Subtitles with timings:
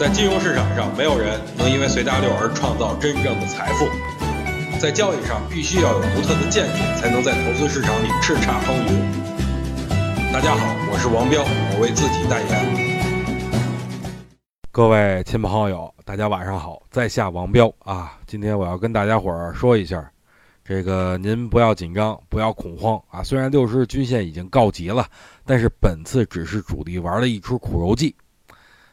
[0.00, 3.84] 在金融市场上，没有人能因为随大流而创造真正的财富。
[4.80, 10.32] 在交易上，必须要有独特的见解，才能在投资市场里叱咤风云。
[10.32, 12.48] 大家好，我是王彪，我为自己代言。
[14.72, 18.18] 各位亲朋好友，大家晚上好，在下王彪啊。
[18.26, 20.10] 今天我要跟大家伙儿说一下，
[20.64, 23.22] 这个您不要紧张，不要恐慌啊。
[23.22, 25.06] 虽然六十日均线已经告急了，
[25.44, 28.16] 但是本次只是主力玩了一出苦肉计。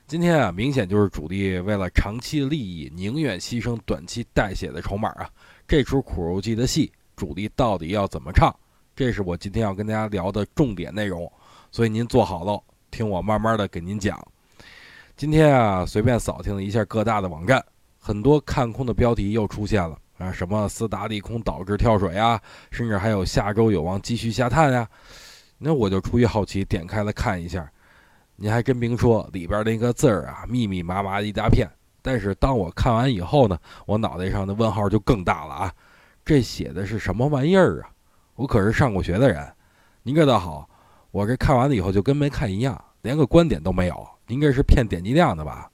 [0.07, 5.29] 今天啊，明显就是主力为了长期利益，宁愿牺牲短期带血的筹码啊。
[5.67, 8.49] 这出苦肉计的戏，主力到底要怎么唱？
[8.95, 11.29] 这是我今天要跟大家聊的重点内容。
[11.73, 12.57] 所以您坐好了，
[12.89, 14.17] 听我慢慢的给您讲。
[15.17, 17.61] 今天啊，随便扫听了一下各大的网站，
[17.99, 24.87] 很多看空的标题又出现了啊，什么斯达利空导致跳水啊，甚至还有下周有望继续下探呀。
[25.57, 27.69] 那我就出于好奇，点开了看一下。
[28.39, 31.67] 您还真别说，里边那个字儿啊，密密麻麻一大片。
[32.03, 33.57] 但是当我看完以后呢，
[33.87, 35.73] 我脑袋上的问号就更大了啊！
[36.23, 37.89] 这写的是什么玩意儿啊？
[38.35, 39.45] 我可是上过学的人，
[40.03, 40.69] 您这倒好，
[41.09, 44.07] 我这看完了以后就跟没看一样，连个观点都没有。
[44.27, 45.67] 您这是骗点击量的吧？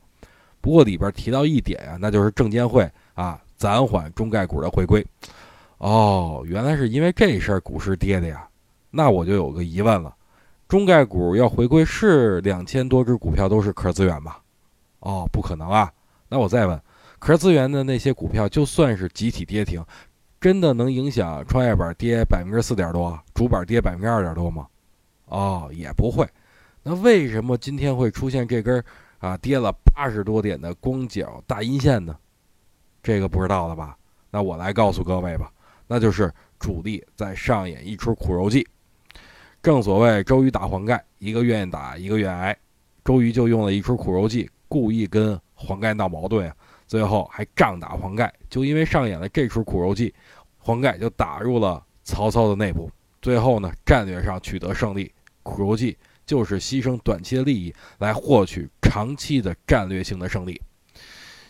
[0.61, 5.05] 不过里边提到一点啊，那就是证监会啊暂缓中概股的回归。
[5.79, 8.47] 哦，原来是因为这事儿股市跌的呀？
[8.89, 10.15] 那我就有个疑问了。
[10.73, 14.41] 中概股要回归是两千多只股票都是壳资源吧？
[15.01, 15.93] 哦，不可能啊！
[16.29, 16.81] 那我再问，
[17.19, 19.85] 壳资源的那些股票，就算是集体跌停，
[20.41, 24.65] 真的能影响创业板跌百分之四点多，主板跌百分之二点多吗？
[25.25, 26.27] 哦，也不会。
[26.81, 28.83] 那为什么今天会出现这根
[29.19, 32.17] 啊跌了八十多点的光脚大阴线呢？
[33.03, 33.95] 这个不知道了吧？
[34.31, 35.51] 那我来告诉各位吧，
[35.85, 38.67] 那就是主力在上演一出苦肉计。
[39.63, 42.53] 正所谓周瑜打黄盖，一个愿意打，一个愿挨。
[43.05, 46.55] 周瑜就用了一出苦肉计，故意跟黄盖闹矛盾啊，
[46.85, 48.31] 最后还仗打黄盖。
[48.49, 50.13] 就因为上演了这出苦肉计，
[50.57, 52.91] 黄盖就打入了曹操的内部。
[53.21, 55.09] 最后呢，战略上取得胜利。
[55.43, 60.61] 苦肉计就是牺牲短期的利益来获取长期的战略性的胜利。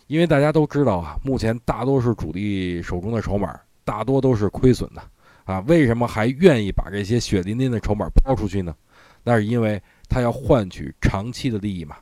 [0.05, 5.01] 因为大家都知道啊，目前大多数主力手中的筹码大多都是亏损的。
[5.45, 8.75] 啊，为什么还愿意把这些血淋淋的筹码抛出去呢？
[9.23, 11.97] 那是因为他要换取长期的利益嘛。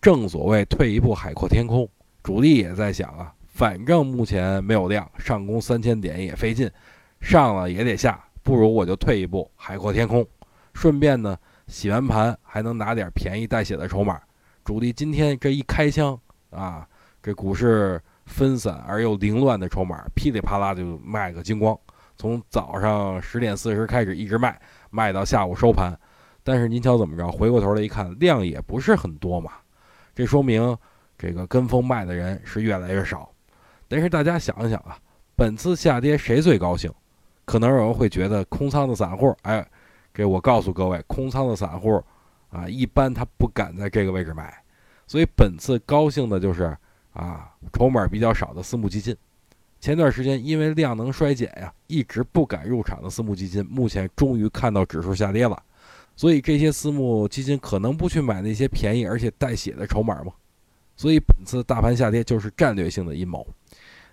[0.00, 1.88] 正所谓退一步海阔天空，
[2.22, 6.70] 主力也在想啊，反正目前没有量，上攻三千点也费劲，
[7.20, 10.26] 上了也得下，不如我就退一步海阔天空，
[10.74, 11.36] 顺便呢
[11.66, 14.20] 洗完盘还能拿点便宜带血的筹码。
[14.64, 16.18] 主力今天这一开枪
[16.50, 16.86] 啊，
[17.22, 21.78] 这股市分散而又凌乱的筹码噼里啪啦就卖个精光。
[22.20, 24.60] 从早上十点四十开始一直卖，
[24.90, 25.98] 卖到下午收盘，
[26.44, 27.26] 但是您瞧怎么着？
[27.32, 29.52] 回过头来一看，量也不是很多嘛，
[30.14, 30.76] 这说明
[31.16, 33.32] 这个跟风卖的人是越来越少。
[33.88, 34.98] 但是大家想一想啊，
[35.34, 36.92] 本次下跌谁最高兴？
[37.46, 39.66] 可能有人会觉得空仓的散户，哎，
[40.12, 42.04] 这我告诉各位，空仓的散户
[42.50, 44.54] 啊，一般他不敢在这个位置买，
[45.06, 46.76] 所以本次高兴的就是
[47.14, 49.16] 啊，筹码比较少的私募基金。
[49.80, 55.60] 前段时间因为量能衰减呀，一直不敢入场的私募基金，目前终于看到指数下跌了，
[56.14, 60.32] 所以这些私募基金可能不去买那些便宜而且带血的筹码吗？
[60.96, 63.46] 所以本次大盘下跌就是战略性的阴谋。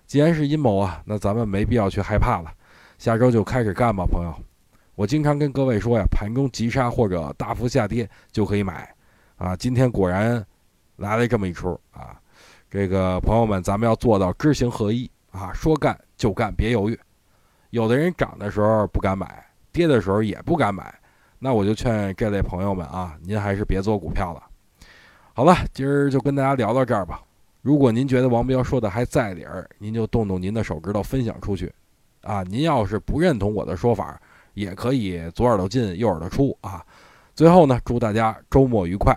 [0.06, 2.50] 既然是阴谋啊，那咱们没必要去害怕了，
[2.96, 4.34] 下周就开始干吧，朋友。
[4.94, 8.90] 我经常跟各位说呀，盘中急杀或者大幅下跌就可以买，
[9.36, 10.42] 啊，今天果然
[10.96, 12.18] 来了这么一出啊，
[12.70, 15.10] 这个朋友们，咱们要做到知行合一。
[15.30, 16.98] 啊，说干就干，别犹豫。
[17.70, 20.94] 有的人涨的时候不敢买，跌的时候也不敢买，
[21.38, 24.42] 那我就劝这类朋友们啊，您还是别做股票了。
[25.34, 27.22] 好了，今儿就跟大家聊到这儿吧。
[27.60, 31.72] 如果您觉得王彪说的还在理儿，您就动动您的手指头分享出去。
[32.22, 34.20] 啊，您要是不认同我的说法，
[34.54, 36.84] 也可以左耳朵进右耳朵出啊。
[37.34, 39.16] 最后呢，祝大家周末愉快。